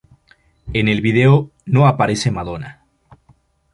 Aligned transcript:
En 0.73 0.87
el 0.87 0.99
video 1.01 1.51
no 1.67 1.85
aparece 1.87 2.31
Madonna. 2.31 2.87